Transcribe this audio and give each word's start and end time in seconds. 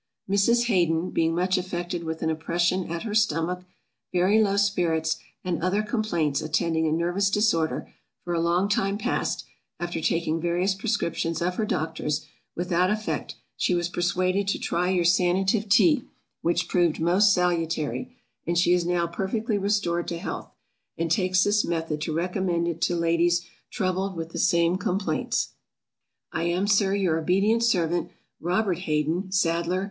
_Mrs. 0.33 0.63
HAYDEN 0.63 1.11
being 1.11 1.35
much 1.35 1.59
affected 1.59 2.03
with 2.03 2.23
an 2.23 2.31
oppression 2.31 2.87
at 2.91 3.03
her 3.03 3.13
stomach, 3.13 3.61
very 4.11 4.41
low 4.41 4.57
spirits, 4.57 5.17
and 5.43 5.61
other 5.61 5.83
complaints 5.83 6.41
attending 6.41 6.87
a 6.87 6.91
nervous 6.91 7.29
disorder, 7.29 7.87
for 8.23 8.33
a 8.33 8.39
long 8.39 8.67
time 8.67 8.97
past, 8.97 9.45
after 9.79 10.01
taking 10.01 10.41
various 10.41 10.73
prescriptions 10.73 11.39
of 11.39 11.53
her 11.57 11.65
doctors, 11.67 12.25
without 12.55 12.89
effect, 12.89 13.35
she 13.55 13.75
was 13.75 13.89
persuaded 13.89 14.47
to 14.47 14.57
try 14.57 14.89
your 14.89 15.05
Sanative 15.05 15.69
Tea, 15.69 16.03
which 16.41 16.67
proved 16.67 16.99
most 16.99 17.31
salutary, 17.31 18.17
and 18.47 18.57
she 18.57 18.73
is 18.73 18.83
now 18.83 19.05
perfectly 19.05 19.59
restored 19.59 20.07
to 20.07 20.17
health; 20.17 20.49
and 20.97 21.11
takes 21.11 21.43
this 21.43 21.63
method 21.63 22.01
to 22.01 22.11
recommend 22.11 22.67
it 22.67 22.81
to 22.81 22.95
Ladies 22.95 23.45
troubled 23.69 24.15
with 24.15 24.29
the 24.31 24.39
same 24.39 24.77
complaints. 24.77 25.49
I 26.31 26.45
am, 26.45 26.65
Sir, 26.65 26.95
your 26.95 27.19
obedient 27.19 27.61
servant, 27.63 28.09
ROBERT 28.39 28.79
HAYDEN, 28.79 29.31
Sadler. 29.31 29.79